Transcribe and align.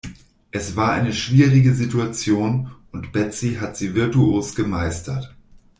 Es 0.49 0.75
war 0.75 0.93
eine 0.93 1.13
schwierige 1.13 1.75
Situation 1.75 2.71
und 2.91 3.11
Betsy 3.11 3.57
hat 3.61 3.77
sie 3.77 3.93
virtuos 3.93 4.55
gemeistert. 4.55 5.35